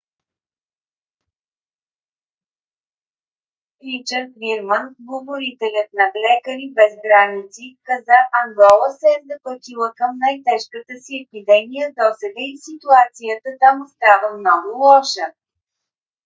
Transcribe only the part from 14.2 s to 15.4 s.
много лоша